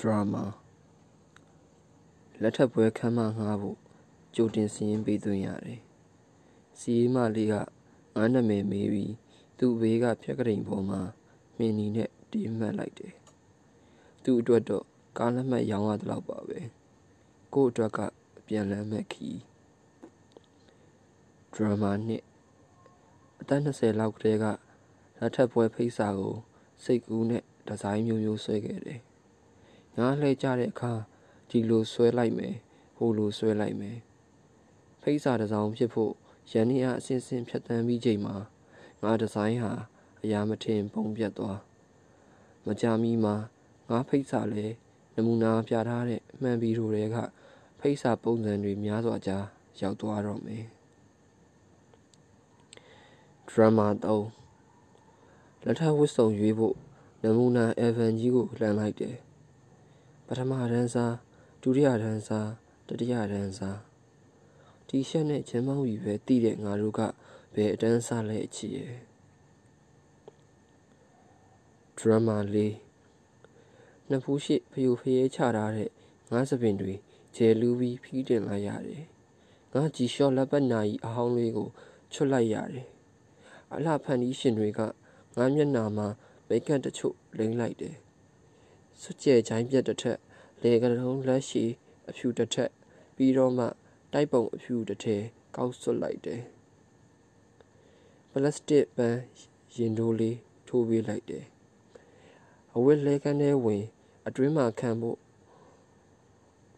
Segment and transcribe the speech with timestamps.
[0.00, 0.44] drama
[2.42, 3.78] လက်ထပ်ပွဲခမ်းမငှားဖို့
[4.34, 5.80] ကြိုတင်စည်ရင်းပေးသွင်းရတယ်။
[6.80, 7.54] စီးမလေးက
[8.16, 9.14] ငါနာမည်မေးပြီး
[9.58, 11.00] သူ့ဘေးကဖြက်ကရင်ပေါ်မှာ
[11.58, 13.14] မင်းနီနဲ့တီးမှတ်လိုက်တယ်။
[14.24, 14.84] သူ့အတွက်တော့
[15.18, 16.58] ကားလက်မှတ်ရောင်းရတဲ့လောက်ပါပဲ။
[17.54, 18.00] ကို့အတွက်က
[18.46, 19.36] ပြန်လန်းမဲ့ခီး
[21.54, 22.24] drama နှစ်
[23.40, 24.44] အသက်20လောက်ကလေးက
[25.18, 26.34] လက်ထပ်ပွဲဖိတ်စာကို
[26.84, 29.00] စိတ်ကူးနဲ့ဒီဇိုင်းမျိုးမျိုးဆွဲခဲ့တယ်။
[29.98, 30.92] ငါလှည့်ကြတဲ့အခါ
[31.50, 32.54] ဒီလိုဆွဲလိုက်မယ်
[32.96, 33.98] ဟိုလိုဆွဲလိုက်မယ်
[35.02, 36.12] ဖိတ်စာတစ်စောင်ဖြစ်ဖို့
[36.52, 38.36] ရန်နီအားအစင်စင်ဖြတ်တန်းပြီးချိန်မှာ
[39.02, 39.72] ငါဒီဇိုင်းဟာ
[40.22, 41.58] အရာမထင်ပုံပြတ်သွား
[42.66, 43.36] မကြမီမှာ
[43.90, 44.66] ငါဖိတ်စာလဲ
[45.14, 47.16] နမူနာပြထားတဲ့မှန်ပြီးတို့တွေက
[47.80, 49.44] ဖိတ်စာပုံစံတွေများစွာကြား
[49.80, 50.64] ရောက်သွားတော့မယ်
[53.48, 53.88] ဒရမာ
[54.56, 56.76] 3လက်ထပ်ဝတ်စုံရွေးဖို့
[57.22, 59.16] နမူနာအဗန်ကြီးကိုလှန်လိုက်တယ်
[60.28, 61.06] ပထမရန်စာ
[61.62, 62.40] ဒုတိယရန်စာ
[62.88, 63.70] တတိယရန်စာ
[64.88, 67.00] တီရှပ်နဲ့ချမ်းမောင်းပြီးပဲတည်တဲ့ငါတို့က
[67.54, 68.94] ဘယ်အတန်းစားလဲအချီရဲ့
[71.98, 72.74] ဒရမာလေး
[74.08, 75.90] နှစ်ဖူးရှိဖျူဖျဲချထားတဲ့
[76.32, 76.94] ငါးစပင်တွေ
[77.36, 79.04] ကျဲလူးပြီးဖီးတင်လိုက်ရတယ်
[79.74, 81.68] ငါကြည်လျှော့လက်ပတ်နာကြီးအဟောင်းလေးကို
[82.12, 82.86] ချွတ်လိုက်ရတယ်
[83.74, 84.80] အလှဖန်ဒီရှင်တွေက
[85.36, 86.08] ငါမျက်နာမှာ
[86.48, 87.96] မိတ်ကပ်တချို့လိမ့်လိုက်တယ်
[89.02, 90.18] စွကြဲချိုင်းပြက်တစ်ထက်
[90.62, 91.64] လေကတုံးလက်ရှိ
[92.08, 92.70] အဖြူတစ်ထက်
[93.16, 93.66] ပြီးတော့မှ
[94.12, 95.16] တိုက်ပုံအဖြူတစ်ထဲ
[95.56, 96.42] ကောက်ဆွတ်လိုက်တယ်
[98.30, 99.20] ပလတ်စတစ်ပန်း
[99.76, 100.36] ရင်တိုးလေး
[100.68, 101.44] ထိုးပေးလိုက်တယ်
[102.74, 103.84] အဝတ်လဲကန်းထဲဝင်
[104.26, 105.18] အတွင်းမှာခံဖို့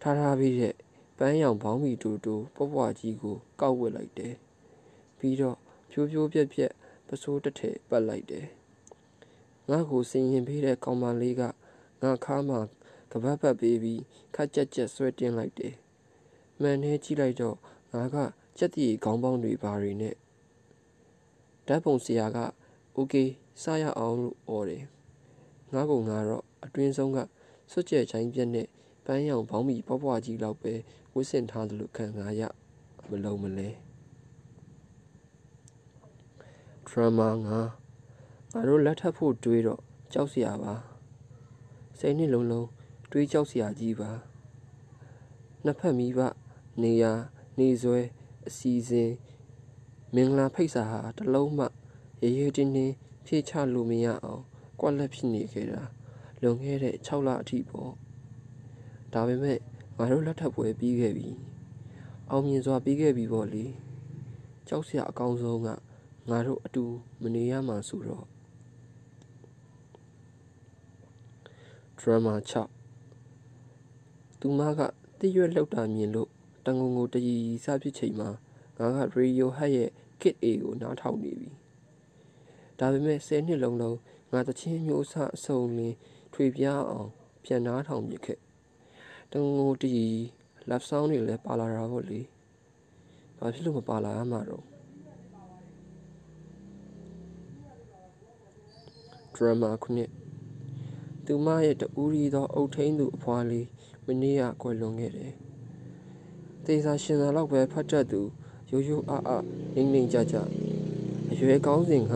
[0.02, 0.74] ထားထားပြီးတဲ့
[1.18, 4.34] ပန်းရောင်ဘောင်းမီတူတူပွားပွားကြီးကိုကောက်ဝစ်လိုက်တယ်
[5.18, 5.56] ပြီးတော့
[5.90, 6.72] ဖြိုးဖြိုးပြက်ပြက်
[7.06, 8.46] ပစိုးတစ်ထည်ပတ်လိုက်တယ်
[9.70, 11.42] ငါ့ကိုစင်ရင်ပေးတဲ့ကောင်မလေးက
[12.01, 12.59] ငါခါမှာ
[13.11, 14.01] ကပတ်ပတ်ပေးပြီး
[14.35, 15.73] ခက်ကြက်ကြက်ဆွဲတင်းလိုက်တယ်။
[16.59, 17.57] မှန်နေကြည့်လိုက်တော့
[17.93, 18.17] ငါက
[18.57, 20.15] ကြက်တီခေါင်းပေါင်းတွေဘာတွေနဲ့
[21.67, 22.37] ဓာတ်ပုံဆရာက
[22.93, 23.13] โอเค
[23.61, 24.83] စရအောင်လို့អော်တယ်။
[25.73, 27.17] ငါကငါတော့အတွင်းဆုံးက
[27.71, 28.67] စွတ်ကြဲချိုင်းပြက်နဲ့
[29.05, 30.73] ပန်းရောင်ဘောင်းမီပွားပွားကြီးလောက်ပဲ
[31.13, 32.41] ဝစ်စင်ထားသလိုခံစားရ
[33.09, 33.69] မလုံးမလဲ။
[36.87, 37.59] drama ငါ
[38.53, 39.81] ငါတို့လက်ထပ်ဖို့တွေးတော့
[40.13, 40.73] ကြောက်စရာပါ
[41.98, 42.68] ဆယ်နှစ်လုံးလုံး
[43.10, 44.10] တွေးကြောက်စရာကြီးပါ
[45.64, 46.20] နှစ်ဖက်မိဘ
[46.82, 47.12] နေရာ
[47.58, 48.00] နေဆွဲ
[48.48, 49.10] အစီစဉ်
[50.14, 51.66] မင်္ဂလာဖိတ်စာဟာတလုံးမှ
[52.22, 52.94] ရေရေတင်းတင်း
[53.26, 54.42] ဖြည့်ချလို့မရအောင်
[54.80, 55.82] ကွက်လက်ဖြစ်နေခဲ့တာ
[56.42, 57.92] လွန်ခဲ့တဲ့6လအထိပေါ့
[59.12, 59.58] ဒါပေမဲ့
[59.98, 61.28] ငါတို့လက်ထပ်ပွဲပြီးခဲ့ပြီ
[62.30, 63.64] အောင်မြင်စွာပြီးခဲ့ပြီပေါ့လေ
[64.68, 65.68] ကြောက်စရာအကောင်းဆုံးက
[66.30, 66.84] ငါတို့အတူ
[67.22, 68.26] မနေရမှဆိုတော့
[72.00, 74.80] drama 6သူမက
[75.18, 76.30] တည့်ရွက်လောက်တာမြင်လို့
[76.66, 78.30] တငုံကိုတရီစဖြစ်ချိန်မှာ
[78.78, 81.50] ငါက Radiohead ရဲ့ Kid A ကိုနားထောင်နေပြီ
[82.78, 83.98] ဒါပေမဲ့10နှစ်လုံးလုံး
[84.32, 85.96] ငါတချင်းမျိုးအစအစုံလင်း
[86.34, 87.10] ထွေပြားအောင်
[87.44, 88.38] ပြန်နားထောင်မြစ်ခဲ့
[89.32, 90.06] တငုံကိုတရီ
[90.70, 92.20] love song တွေလည်းပါလာတာပေါ့လေ
[93.38, 94.64] ဘာဖြစ်လို့မပါလာမှာတော့
[99.34, 100.10] drama ခုနှစ်
[101.28, 103.66] သူမရဲ့တူရီသော အုတ်ထင်းသူအဖွားလေး
[104.06, 105.32] မနေ့ကကွယ်လွန်ခဲ့တယ်။
[106.64, 108.20] တေစာရှင်သာလောက်ပဲဖတ်တတ်သူ
[108.70, 109.44] ရိုးရိုးအားအား
[109.74, 110.36] ငိမ့်ငိမ့်ကြကြ
[111.30, 112.12] အရွယ်ကောင်းစဉ်က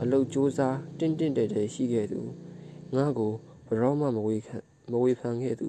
[0.00, 2.20] အလုတ်စူးစားတင့်တင့်တဲတဲရှိခဲ့သူ
[2.94, 3.32] ငါ့ကို
[3.66, 4.56] ဘရောမှမဝေခံ
[4.90, 5.68] မဝေဖန်ခဲ့သူ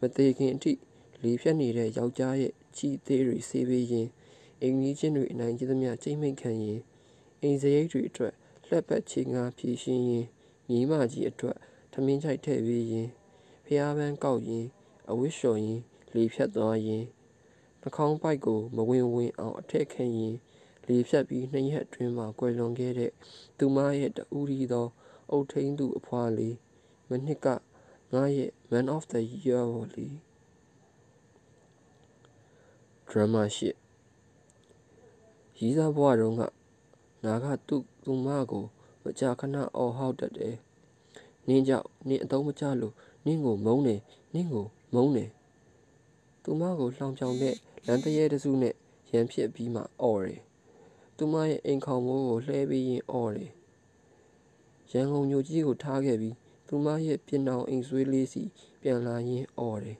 [0.00, 0.72] မသေးခင်အထိ
[1.22, 4.08] လီဖြတ်နေတဲ့ယောက်ျားရဲ့ချီသေးတွေဆေးပေးရင်
[4.62, 6.80] အင်ကြီးချင်းတွေအနိုင်ကျသမျှကျိမ့်မိတ်ခံရင်
[7.40, 8.34] အိမ်စရိတ်တွေအတွက်
[8.68, 10.26] လက်ပတ်ချေငါဖြည့်ရှင်းရင်
[10.70, 11.58] ညီမကြီးအတွက်
[11.96, 13.08] ထမင်းချိုက်ထည့်ပေးရင်
[13.66, 14.66] ဖျားပန်းကောက်ရင်
[15.10, 15.80] အဝတ်လျှော်ရင်
[16.14, 17.04] လေဖြတ်သွားရင်
[17.80, 20.34] နှာခေါင်းပိုက်ကိုမဝင်ဝင်အောင်အထက်ခံရင်
[20.86, 23.12] လေဖြတ်ပြီးနှစ်ရက်အတွင်းမှာကွယ်လွန်ခဲ့တဲ့
[23.58, 24.86] သူမရဲ့တူရီသော
[25.30, 26.56] အုတ်ထင်းသူအဖွားလေး
[27.08, 27.46] မနှစ်က
[28.12, 30.08] ငါရဲ့ Man of the Year ဟောလီ
[33.08, 33.70] drama ရှိ
[35.58, 36.42] ရီးစားဘွားတုန်းက
[37.24, 38.64] နာကသူ့သူမကို
[39.02, 40.56] မကြာခဏအော်ဟောက်တတ်တယ်
[41.48, 42.94] နင်းကြောင့်နင်းအတုံးမချလို့
[43.24, 44.00] နင်းကိုမုန်းတယ်
[44.34, 45.30] နင်းကိုမုန်းတယ်
[46.42, 47.54] သူမကိုလှောင်ပြောင်တဲ့
[47.86, 48.74] လမ်းတရဲတစုနဲ့
[49.12, 50.40] ရန်ဖြစ်ပြီးမှအော်တယ်
[51.16, 53.50] သူမရဲ့အိမ်ခေါင်မိုးကိုလှဲပြီးရင်အော်တယ်
[54.92, 56.34] ရန်ကုန်မြို့ကြီးကိုထားခဲ့ပြီး
[56.68, 58.42] သူမရဲ့ပြင်အောင်အိမ်ဆွေးလေးစီ
[58.80, 59.98] ပြန်လာရင်းအော်တယ်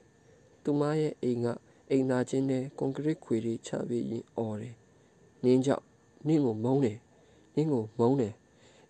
[0.63, 1.47] သူမရဲ့အိမ်က
[1.89, 4.75] အိမ်သားချင်းနဲ့ကွန်ကရစ်ခွေတွေချပြီးရင်အော်တယ်
[5.43, 5.85] နင်းကြောင့်
[6.27, 6.99] နင်းကိုမုန်းတယ်
[7.55, 8.33] နင်းကိုမုန်းတယ်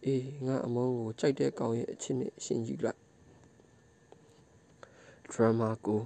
[0.06, 3.00] အေးငါအမုန်းကိုကြိုက်တဲ့ကောင်ရဲ့အချင်းနဲ့ရှင်ယူလိုက်
[5.32, 6.02] ဒရမာကို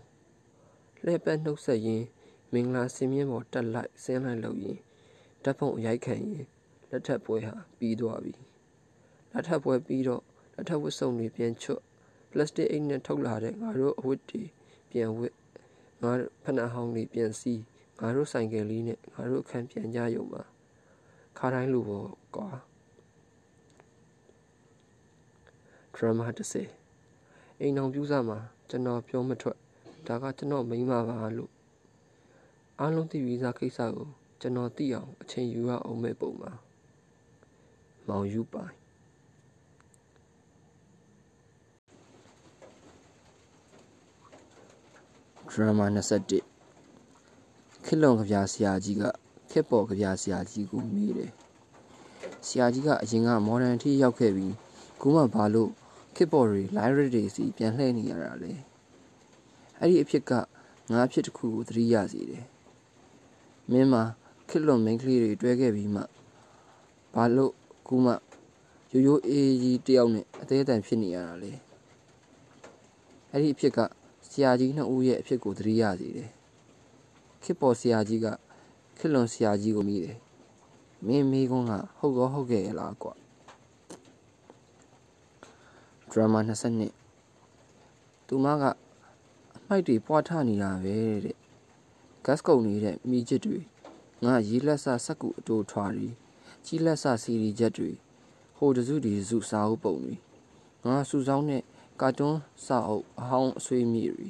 [1.04, 2.06] လှည့်ပတ်နှုတ်ဆက်ရင်း
[2.54, 4.80] မင်္ဂလာစင်မြင့်ပေါ်တက်လိုက်ဆင်းလိုက်လို့ရင်
[5.44, 6.46] ဓာတ်ပုံအရိုက်ခံရင်
[6.90, 8.34] လက်ထပ်ပွဲဟာပြီးသွားပြီ
[9.31, 10.24] လက်ထပ်ပွဲပြီးတော့
[10.54, 11.81] လက်ထပ်ဝတ်စုံတွေပြန်ချွတ်
[12.31, 14.44] ပလတ်စတစ်အိတ်နဲ့ထုတ်လာတဲ့ငါတို့အဝတ်တွေ
[14.92, 15.36] ပြန်ဝတ်
[16.04, 16.12] ငါ
[16.44, 17.62] ဖနက်ဟောင်းတွေပြန်စီး
[18.00, 20.44] ငါတို့ဆိုင်ကယ်လေးနဲ့ငါတို့အခန်းပြန်ကြရုံပါ
[21.38, 22.50] ခါတိုင်းလူပေါ်ကွာ
[26.01, 26.28] ဒရမာ
[26.98, 28.38] 30အိမ်အောင်ပြူးစားမှာ
[28.69, 29.57] ကျွန်တော်ပြောမထွက်
[30.07, 31.51] ဒါကကျွန်တော်မိန်းမပါလို့
[32.80, 34.07] အားလုံးသိပြီးသားကိစ္စကို
[34.42, 36.51] ကျွန်တော်သိအောင်အချိန်ယူရအောင်မဲ့ပုံပါ
[38.07, 38.74] မောင်ယူပိုင်
[45.50, 45.86] ဒရမာ
[46.66, 49.04] 21ခစ်လွန်ကြပြဆရာကြီးက
[49.52, 51.31] ခစ်ပေါ်ကြပြဆရာကြီးကိုမေးတယ်
[52.48, 54.54] ဆရာကြီးကအရင်ကမော်ဒန်အထိရောက်ခဲ့ပြီး
[55.00, 55.72] ခုမှဘာလို့
[56.15, 58.51] ခစ်ပေါ်တွေ library တွေစီပြန်လှည့်နေရတာလဲ
[59.79, 60.31] အဲ့ဒီအဖြစ်က
[60.91, 62.45] ငါအဖြစ်တစ်ခုကိုသတိရစေတယ်
[63.69, 64.03] မင်းမှာ
[64.50, 66.03] ခစ်လွန်မိန်းကလေးတွေတွဲခဲ့ပြီးမှ
[67.13, 67.53] ဘာလို့
[67.88, 68.13] ခုမှ
[68.91, 71.51] ရိုးရိုးအေးကြီးတယောက်နဲ့အသေးအတန်ဖြစ်နေရတာလေ
[73.31, 73.79] အဲ့ဒီအဖြစ်က
[74.29, 76.29] ဆရာကြီးနှစ်ဦးရဲ့အဖြစ်ကိုသတိရစေတယ်
[77.44, 78.27] ခေပေါ်ဆရာကြီးက
[78.97, 80.17] ခေလွန်ဆရာကြီးကိုမိတယ်
[81.06, 83.13] မင်းမိကုန်းကဟုတ်ကောဟုတ်ခဲ့ရလားကွာ
[86.11, 86.39] ဒရမာ
[87.19, 88.63] 22သူမက
[89.57, 91.35] အမိုက်တွေပွားထနေတာပဲတဲ့
[92.25, 93.59] ဂတ်ကုန်နေတဲ့မိချစ်တွေ
[94.25, 96.09] ငါရေးလက်စစက်ကူအတိုးထွားတွေ
[96.65, 97.91] ကြီးလက်စစီရီချက်တွေ
[98.57, 100.15] ဟိုတစုဒီစုစာအုပ်ပုံတွေ
[100.85, 101.63] ငါစူဆောင်းတဲ့
[102.01, 104.27] ကာတွန်းစာအုပ်အဟောင်းအဆွေးမြေတွေ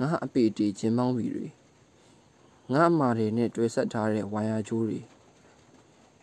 [0.00, 1.46] ငါအပေတီချင်းမောင်းပြီတွေ
[2.72, 5.00] ငါအမာတွေနဲ့တွဲဆက်ထားတဲ့ဝိုင်ယာကျိုးတွေ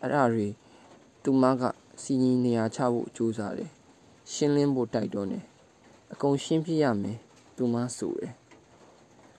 [0.00, 0.46] အဲ့ဒါတွေ
[1.22, 1.62] သူမက
[2.02, 3.70] စီညီနေရာချဖို့ကြိုးစားတယ်
[4.32, 5.44] ရှင်းလင်းဖို့တိုက်တွန်းတယ်
[6.12, 7.18] အကုန်ရှင်းပြရမယ်
[7.56, 8.32] သူမဆိုတယ်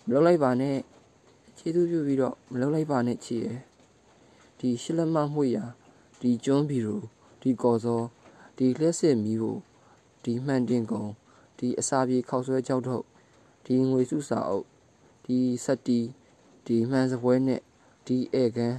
[0.06, 0.78] မလုပ်လိုက်ပါနဲ့
[1.58, 3.58] ခြေသူပြပြီးတော့မလုပ်လိုက်ပါနဲ့ချီရယ်
[4.60, 5.64] ဒီရှစ်လက်မမှုရာ
[6.22, 7.02] ဒီကျွန်းဘီရို
[7.42, 8.02] ဒီကော်စော
[8.58, 9.58] ဒီလက်စစ်မီးကို
[10.24, 11.04] ဒီမှန်တင်ကုံ
[11.58, 13.04] ဒီအစာပြေခောက်ဆွဲကြောက်ထုတ်
[13.66, 14.66] ဒီငွေစုစာအုပ်
[15.26, 16.00] ဒီစက်တီ
[16.66, 17.62] ဒီမှန်စပွဲနဲ့
[18.08, 18.76] ဒီဧကန်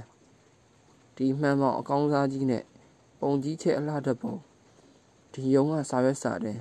[1.17, 2.63] ဒီမှန်ပေါင်းအကောင်းစားကြီးနဲ့
[3.19, 4.33] ပုံကြီးချက်အလှတပုံ
[5.33, 6.57] ဒီယုံကစာရွက်စာတယ်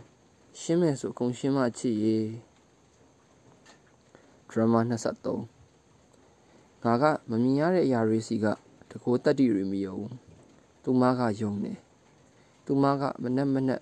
[0.61, 2.19] ရှင်းမယ်ဆိုကုံရှင်းမချစ်ရေ
[4.49, 8.47] ဒရမာ23ငါကမမြင်ရတဲ့အရာတွေစီက
[8.91, 9.99] တကိုးတက်တီတွေမယုံ
[10.83, 11.79] သူမကယုံတယ်
[12.65, 13.81] သူမကမနဲ့မနဲ့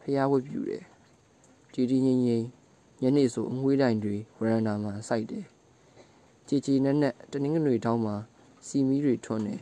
[0.00, 0.84] ဖျားဝတ်ပြူတယ်
[1.72, 2.46] တီတီငိမ့်ငိမ့်
[3.00, 5.44] ညနေဆိုအငွေးတိုင်တွေဝရန်နာမှာစိုက်တယ်
[6.48, 8.14] ကြည်ကြည်နဲ့နဲ့တနင်္ဂနွေတောင်းမှာ
[8.66, 9.60] စီမီတွေထွန်းတယ်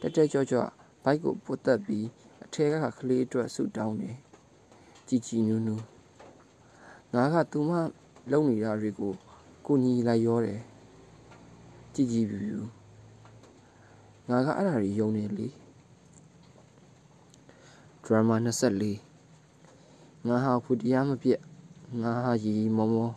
[0.00, 0.60] တက်တက်ကြွကြွ
[1.02, 2.25] ဘိုက်ကိုပုတ်တက်ပြီးအ
[2.56, 4.16] ထဲကကလေးအတွက်ဆူတောင်းတယ်
[5.08, 5.82] ကြည်ကြည်နူးနူး
[7.14, 7.72] ငါကသူမ
[8.30, 9.12] လုံနေတာတွေကို
[9.66, 10.60] ကိုညီလိုက်ရောတယ်
[11.94, 12.58] ကြည်ကြည်ပြူပြူ
[14.28, 15.48] ငါကအဲ့ဒါတွေယုံနေလေ
[18.04, 18.36] ဒရမာ
[19.16, 21.40] 24ငါဟာဖူတရားမပြက်
[22.02, 23.10] ငါဟာရီမောမော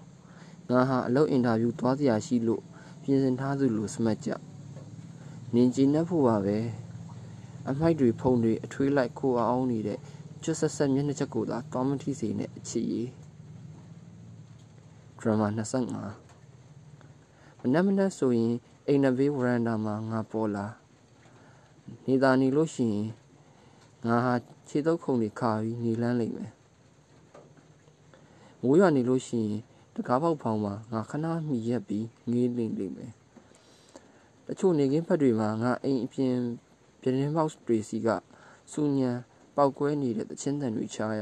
[0.70, 2.62] ငါဟာအလုပ်အင်တာဗျူးသွားစရာရှိလို့
[3.02, 4.30] ပြင်ဆင်ထားသူလို့စမှတ်ကြ
[5.54, 6.58] နင်ကြည်နှက်ဖို့ပါပဲ
[7.68, 10.00] အမိုက်တွေဖုံတွေအထွေးလိုက်ခိုအောင်နေတဲ့
[10.44, 13.10] ကျွတ်ဆက်ဆက်မျက်နှာချက်ကိုသာတောင်းမထိစေနဲ့အချစ်ရေး
[15.20, 18.54] ဒရမာ25မနက်မနက်ဆိုရင်
[18.88, 20.66] အိမ်နဘေးဝရန်တာမှာငါပေါ်လာ
[22.06, 23.08] နေသာနေလို့ရှိရင်
[24.08, 24.34] ငါဟာ
[24.68, 26.52] ခြေတုပ်ခုံတွေခါပြီးနေလန်းလိမ့်မယ်
[28.62, 29.60] မိုးရွာနေလို့ရှိရင်
[29.96, 33.12] တကားပေါက်ဖောင်းမှာငါခဏမှီရက်ပြီးငေးလိမ့်လိမ့်မယ်
[34.46, 36.36] တချို့နေကင်းဖက်တွေမှာငါအိမ်အပြင်
[37.02, 38.08] ပြတင်းပေါက်တွေစီက
[38.72, 39.12] စူညံ
[39.56, 41.22] ပောက်ကွဲနေတဲ့တချင်းတန်တွေချားရ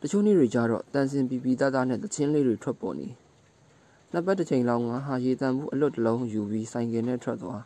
[0.00, 3.08] တချို့နေ့တွေကြတော့တန်စင်ပီပီသားသားနဲ့တချင်းလေးတွေထွက်ပေါ်နေ
[4.12, 7.62] နှစ်ပတ်တစ်ချိန်လောက်ငါဟာရေတံဘူးအလွတ်တစ်လုံးယူပြီးဆိုင်ကယ်နဲ့ထွက်သွား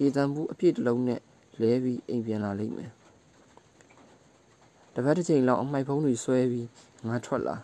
[0.00, 1.20] ရေတံဘူးအပြည့်တစ်လုံးနဲ့
[1.60, 2.90] လဲပြီးအိမ်ပြန်လာလိမ့်မယ်
[4.94, 6.68] တပတ်တစ်ချိန်လောက်အမိုက်ဖုံးတွေဆွဲပြီး
[7.08, 7.56] ငါထွက်လာ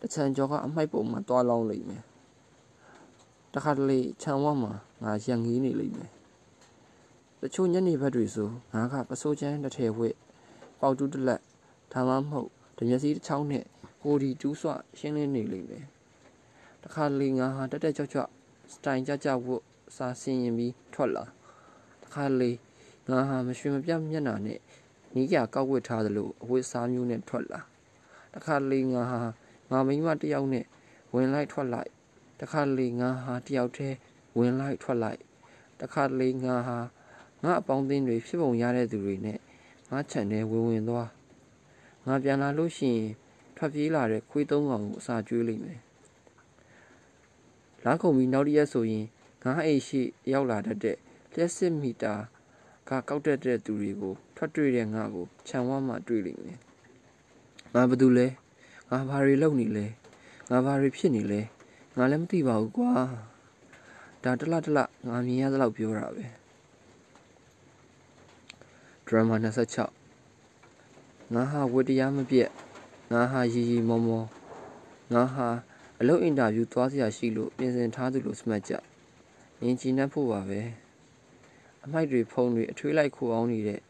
[0.00, 2.02] တချံကျော်ကအမိုက်ပုံမှာတွားလောင်းလိမ့်မယ်
[3.54, 6.15] တခါတလေခြံဝမှာငါရံငီးနေလိမ့်မယ်တ
[7.54, 10.14] ချို့ညနေဘက်တွေဆိုငါကပစိုးချမ်းတစ်ထည်ဝစ်
[10.80, 11.40] ပေါတူးတစ်လက်
[11.92, 13.64] ဒါမှမဟုတ်ဓမျက်စီးတစ်ချောင်းနဲ့
[14.00, 15.84] ဟိုဒီတူးဆွရှင်းလင်းနေလိမ့်မယ်
[16.82, 18.22] တခါလေငါဟာတက်တက်ကြွကြွ
[18.72, 19.62] စတိုင်ကြကြဝတ်
[19.96, 21.24] စာဆင်ရင်ပြီးထွက်လာ
[22.02, 22.50] တခါလေ
[23.08, 24.60] ငါဟာမရွှေမပြတ်မျက်နှာနဲ့
[25.14, 27.60] နီးကြကောက်ဝတ်ထားသလိုအဝတ်စားမျိုးနဲ့ထွက်လာ
[28.34, 29.20] တခါလေငါဟာ
[29.70, 30.64] ငါမိမတယောက်နဲ့
[31.14, 31.90] ဝင်လိုက်ထွက်လိုက်
[32.40, 33.96] တခါလေငါဟာတယောက်တည်း
[34.36, 35.20] ဝင်လိုက်ထွက်လိုက်
[35.80, 36.78] တခါလေငါဟာ
[37.44, 39.38] ငါအပေါင်းအသင်းတွေဖြစ်ပုံရတဲ့သူတွေနဲ့
[39.90, 41.08] ငါခြံထဲဝင်ဝင်သွား
[42.06, 43.10] ငါပြန်လာလို့ရှိရင်
[43.56, 45.80] ထွက်ပြေးလာတဲ့ခွေးသုံးကောင်ကိုအစာကျွေးလိမ့်မယ်
[47.84, 49.06] လားခုံပြီးနောက်တစ်ရက်ဆိုရင်
[49.44, 50.00] ငါးအိမ်ရှိ
[50.32, 50.96] ရောက်လာတတ်တဲ့
[51.32, 52.14] လျှက်စစ်မီတာ
[52.88, 56.58] ကကောက်တက်တဲ့သူတွေကိုထွက်တွေ့တဲ့ငါကိုခြံဝါမှတွေ့လိမ့်မယ်
[57.74, 58.26] ငါဘာတူလဲ
[58.90, 59.86] ငါဘာတွေလုပ်နေလဲ
[60.50, 61.40] ငါဘာတွေဖြစ်နေလဲ
[61.96, 62.92] ငါလည်းမသိပါဘူးကွာ
[64.24, 64.78] ဒါတလတလ
[65.08, 66.24] ငါမြင်ရသလောက်ပြောတာပဲ
[69.08, 69.36] ဒရမာ
[70.20, 72.50] 26ငါဟာဝတ္တရားမပြတ်
[73.12, 74.24] ငါဟာရီရီမောမော
[75.12, 75.48] ငါဟာ
[76.00, 78.72] အလုပ်အင်တာဗျူးသွားစရာရှိလို့ပြင်ဆင်ထားသူလို့စမှတ်ကြ။
[79.62, 80.60] ငင်ကြည်နှက်ဖို့ပါပဲ။
[81.84, 83.80] အမိုက်တွေဖုံတွေအထွေးလိုက်ခိုအောင်နေတဲ့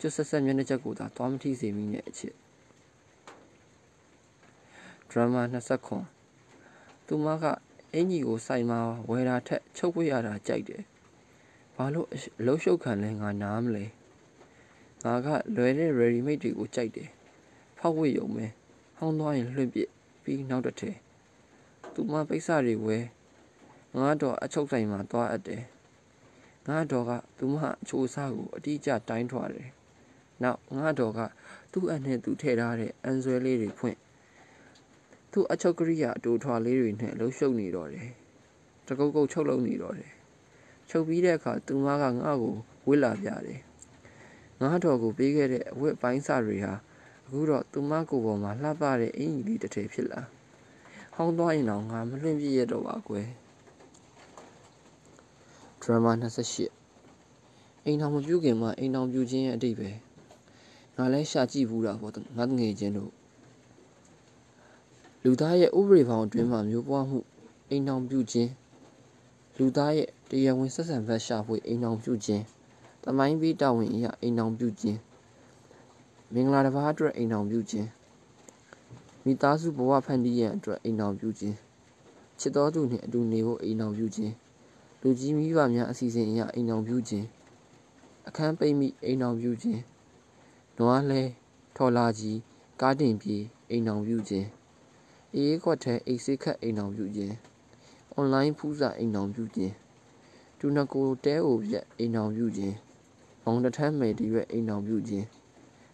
[0.00, 2.34] ကျွတ်ဆက်ဆက်မျက်နှာချက်ကိုသာသွားမထိစေမိနဲ့အချစ်။
[5.10, 6.04] ဒရမာ20ခွန်
[7.06, 7.44] သူမက
[7.94, 10.82] အင်ကြီးကိုစိုက်မှာဝယ်တာထက်ချုပ်ပွေရတာကြိုက်တယ်။
[11.76, 12.08] ဘာလို့
[12.40, 13.86] အလုံးရှုပ်ခံလဲငါနားမလဲ။
[15.06, 17.08] ငါကလွယ်တဲ့ ready made တွေကိုကြိုက်တယ်။
[17.78, 18.46] ဖောက်ဝေ့ရုံပဲ။
[18.98, 19.88] ဟောင်းသွားရင်လွှင့်ပစ်
[20.22, 20.96] ပြီးနောက်တစ်ထည်
[21.94, 22.98] သူမပိဿတွေဝဲ
[23.96, 25.62] ငါတော့အချုပ်ဆိုင်မှာသွားအပ်တယ်
[26.68, 29.68] ငါတော့ကသူမအချိုးစားကိုအတိအကျတိုင်းထွာတယ်
[30.42, 31.20] နောက်ငါတော့က
[31.72, 33.98] သူ့အနဲ့သူထည့်ထားတဲ့အန်ဆွဲလေးတွေဖွင့်
[35.32, 38.10] သူ့အချုပ်ကရိယာအတူထွာလေးတွေနဲ့လှုပ်ရှုပ်နေတော့တယ်
[38.86, 40.12] တကုတ်ကုတ်ချုပ်လုံနေတော့တယ်
[40.90, 42.54] ချုပ်ပြီးတဲ့အခါသူမကငါ့ကို
[42.88, 43.60] ဝစ်လာပြတယ်
[44.62, 46.74] ငါတော်ကိုပေးခဲ့တဲ့အဝတ်ပိုင်းစာတွေဟာ
[47.26, 50.20] အခုတော့သူမကိုယ်ပေါ်မှာလှပတဲ့အင်ကြီးလေးတစ်ထည်ဖြစ်လာ
[51.14, 53.26] ဟောင်းသွားရင်တော့ငါမလွင့်ပြည့်ရတော့ပါကွယ်
[55.80, 59.90] ဒရမာ28အိမ်တော်မပြုတ်ခင်မှာအိမ်တော်ပြုတ်ခြင်းရဲ့အတိတ်ပဲ
[60.96, 63.12] ငါလည်းရှာကြည့်ဘူးတာပေါ့ငါငယ်ချင်းတို့
[65.22, 67.18] လူသားရဲ့ဥပဒေဘောင်အတွင်းမှာမျိုးပွားမှု
[67.68, 68.50] အိမ်တော်ပြုတ်ခြင်း
[69.58, 72.44] လူသားရဲ့တရားဝင်ဆက်ဆံဘက်ရှာဖွေအိမ်တော်ပြုတ်ခြင်း
[73.06, 74.98] တမိုင်းပြီးတာဝန်အရာအိမ်တော်ပြုတ်ခြင်း
[76.32, 77.88] မင်္ဂလာတစ်ပါးအတွက်အိမ်တော်ပြုတ်ခြင်း
[79.24, 81.56] မိသားစုဘဝဖန်တီးရန်အတွက်အိမ်တော်ပြုခြင်း
[82.38, 84.34] ချစ်တော်သူနှင့်အတူနေဖို့အိမ်တော်ပြုခြင်း
[85.00, 87.26] လူကြီးမိဘများအစီအစဉ်အရအိမ်တော်ပြုခြင်း
[88.28, 89.80] အခန်းပိတ်မိအိမ်တော်ပြုခြင်း
[90.78, 91.22] နွားလဲ
[91.76, 92.38] ထော်လာကြီး
[92.80, 94.46] ကားတင်ပြေးအိမ်တော်ပြုခြင်း
[95.34, 97.34] အေးခွက်ထဲအိတ်စိတ်ခတ်အိမ်တော်ပြုခြင်း
[98.12, 99.72] အွန်လိုင်းဖူးစာအိမ်တော်ပြုခြင်း
[100.58, 102.76] ဒူနကိုတဲအိုပြက်အိမ်တော်ပြုခြင်း
[103.48, 105.26] မောင်တထမ်းမယ်တရွက်အိမ်တော်ပြုခြင်း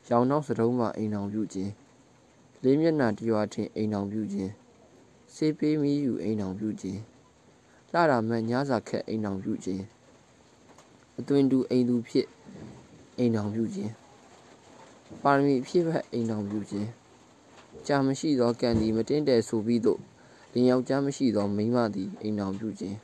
[0.09, 1.73] ရောင်နောက်စတုံးမှာအိမ်တော်ပြုခြင်း
[2.63, 4.51] လေးမျက်နှာတရွာထင်အိမ်တော်ပြုခြင်း
[5.35, 7.01] စေးပေးမီးယူအိမ်တော်ပြုခြင်း
[7.93, 9.83] လှတာမှန်ညစာခက်အိမ်တော်ပြုခြင်း
[11.19, 12.27] အသွင်တူအိမ်သူဖြစ်
[13.19, 13.93] အိမ်တော်ပြုခြင်း
[15.23, 16.89] ပါရမီဖြစ်ဖက်အိမ်တော်ပြုခြင်း
[17.87, 20.01] ကြာမရှိသောကံသည်မတင်းတယ်ဆိုပြီးတော့
[20.53, 22.97] လင်ယောက်ျားမရှိသောမိန်းမသည်အိမ်တော်ပြုခြင်း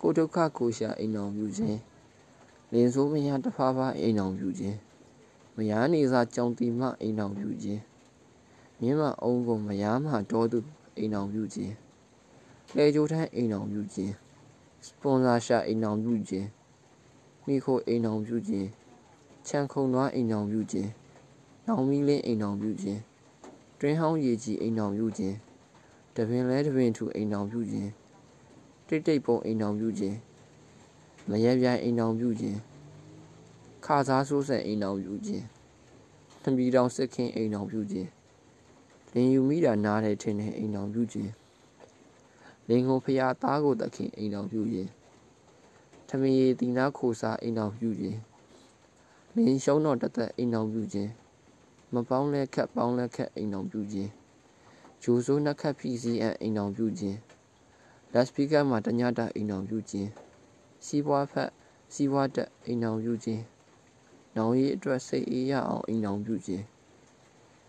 [0.00, 1.78] ကိုဒုက္ခကိုရှာအိမ်တော်ပြုခြင်း
[2.72, 4.76] လင်ဆိုးမရတဖားဖားအိမ်တော်ပြုခြင်း
[5.56, 7.80] မယားနေစာကြောင်တီမှအိမ်တော်ပြုခြင်း
[8.80, 10.58] မြင်းမအုံးကိုမယားမှတော်သူ
[10.96, 11.74] အိမ်တော်ပြုခြင်း
[12.76, 14.12] လေကြိုထမ်းအိမ်တော်ပြုခြင်း
[14.86, 16.46] စပွန်ဆာရှာအိမ်တော်ပြုခြင်း
[17.46, 18.68] မိခိုအိမ်တော်ပြုခြင်း
[19.46, 20.90] ချန်ခုံသွားအိမ်တော်ပြုခြင်း
[21.66, 23.00] နောင်မီလင်းအိမ်တော်ပြုခြင်း
[23.80, 25.36] တွင်းဟောင်းရေကြီးအိမ်တော်ပြုခြင်း
[26.16, 27.90] တပင်လဲတပင်ထူအိမ်တော်ပြုခြင်း
[28.86, 30.16] တိတ်တိတ်ပုံအိမ်တော်ပြုခြင်း
[31.30, 32.58] မရပြိုင်အိမ်တော်ပြုခြင်း
[33.84, 35.44] ခါစားဆိုးဆက်အိမ်တော်ပြုခြင်း
[36.42, 38.08] သံပီတောင်စစ်ခင်းအိမ်တော်ပြုခြင်း
[39.12, 41.30] လင်ယူမိတာနားတယ်ထင်တဲ့အိမ်တော်ပြုခြင်း
[42.68, 44.90] လင်ကိုဖျားသားကိုတခင်အိမ်တော်ပြုခြင်း
[46.08, 48.18] ထမင်းရည်တင်နာခိုစားအိမ်တော်ပြုခြင်း
[49.34, 51.10] လင်ရှုံးတော်တသက်အိမ်တော်ပြုခြင်း
[51.94, 54.10] မပေါင်းလဲခက်ပေါင်းလဲခက်အိမ်တော်ပြုခြင်း
[55.02, 57.18] ဂျိုးစိုးနှက်ခတ်ဖီစီအံအိမ်တော်ပြုခြင်း
[58.12, 60.10] လက်စပီကာမှာတညတာအိမ်တော်ပြုခြင်း
[60.86, 61.50] စီးပွားဖက်
[61.94, 63.42] စီးပွားတက်အိမ်တော်ပြုခြင်း
[64.36, 66.64] နောင်ရီအတွက်စိတ်အေးရအောင်အိမ်တော်ပြုခြင်း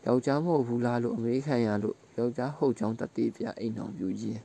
[0.06, 4.42] ယောက်ျားမဟုတ်ဘူးလားလို့အမေခံရလို့ယောက်ျားဟုတ်ကြောင်းတတိပြအိမ်တော်ပြုခြင်း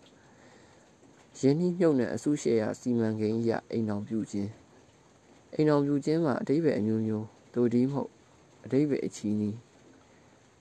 [1.39, 4.51] ရင်းနှီးမြုပ်နှံအစုရှယ်ယာစီမံကိန်းရအိမ်တော်ပြုခြင်း
[5.55, 8.11] အိမ်တော်ပြုခြင်းမှာအတိပ္ပယ်အမျိုးမျိုးတို့ဒီမဟုတ်
[8.65, 9.57] အတိပ္ပယ်အချီးနီး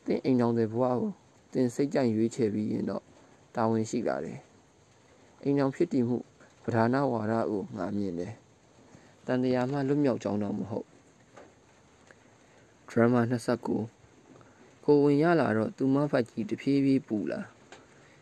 [0.06, 1.12] သင်အိမ်တော်တဲ့ဘဝကို
[1.52, 3.04] သင်စိတ်ကြိုက်ရွေးချယ်ပြီးရင်တော့
[3.56, 4.40] တာဝန်ရှိလာတယ်
[5.42, 6.18] အိမ်တော်ဖြစ်တည်မှု
[6.70, 8.34] ပဓာနာဝါဒကိုငါမြင်တယ်
[9.26, 10.88] တန်တရားမှလွတ်မြောက်ကြောင်းတော့မဟုတ်
[12.90, 13.22] ဒရမာ
[14.02, 17.42] 29ကိုဝင်ရလာတော့သူမဖတ်ကြီးတဖြည်းဖြည်းပူလာ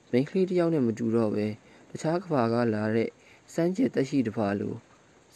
[0.09, 1.45] မိန်းကလေးတယောက်နဲ့မတူတော့ပဲ
[1.89, 3.09] တခြားကဘာကလာတဲ့
[3.53, 4.73] စမ်းကျက်တက်ရှိတပါလို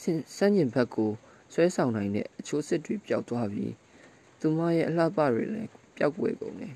[0.02, 1.12] စမ်းကျင်ဘက်ကို
[1.54, 3.74] ဆွဲဆောင်နိုင်တဲ့အချိုးစစ်တွေပျောက်သွားပြီး
[4.40, 6.76] သူမရဲ့အလှပတွေလည်းပျောက်ွယ်ကုန်တယ်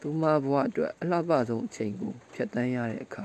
[0.00, 3.24] သူမဘဝအတွက်အလှပဆုံးအချိန်ကိုဖြတ်တန်းရတဲ့အခါ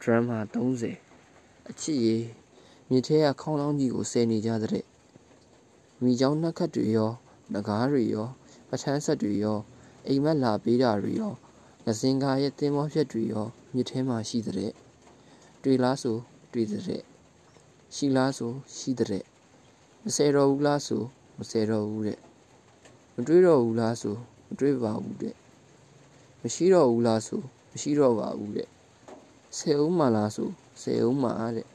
[0.00, 1.05] ဒရမာ30
[1.70, 2.24] အချစ်ရေး
[2.90, 4.84] မြေထဲကခေါင်းလောင်းကြီးကိုဆယ်နေကြတဲ့
[6.02, 7.10] မိချောင်းနှက်ခတ်တွေရော
[7.52, 8.28] ငကားတွေရော
[8.68, 9.58] ပထန်းဆက်တွေရော
[10.06, 11.32] အိမ်မက်လာပေးတာတွေရော
[11.86, 14.72] ငစင်ကားရဲ့သင်္ဘောဖြတ်တွေရောမြစ်ထဲမှာရှိတဲ့
[15.62, 16.16] တွေ့လားဆို
[16.52, 17.02] တွေ့တဲ့
[17.94, 19.24] ရှိလားဆိုရှိတဲ့
[20.04, 21.02] မဆယ်တော့ဘူးလားဆို
[21.38, 22.18] မဆယ်တော့ဘူးတဲ့
[23.14, 24.16] မတွေးတော့ဘူးလားဆို
[24.48, 25.34] မတွေးပါဘူးတဲ့
[26.42, 27.40] မရှိတော့ဘူးလားဆို
[27.72, 28.68] မရှိတော့ပါဘူးတဲ့
[29.56, 30.50] ဆယ်ဦးမှလားဆို
[30.82, 31.66] ဆယ်ဦးမှတဲ့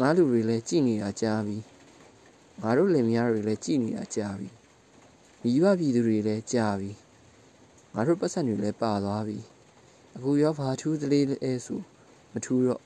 [0.00, 1.58] ငါလူတွေလည်းကြည်နေတာကြားပြီ
[2.60, 4.48] ငါတို့လင်မယားတွေလည်းကြည်နေတာကြားပြီ
[5.42, 6.90] မိဘပြည်သူတွေလည်းကြားပြီ
[7.94, 9.38] ငါတို့ပတ်စံတွေလည်းပါသွားပြီ
[10.16, 11.80] အခုရောဘာထူးသလေးလဲဆို
[12.32, 12.82] မထူးတော့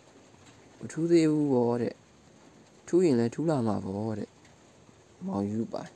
[0.81, 1.95] မထူးသေးဘူးဗောတဲ့
[2.87, 4.31] ထူးရင်လည်းထူးလာမှာဗောတဲ့
[5.27, 5.96] မောင်ယူပိုင်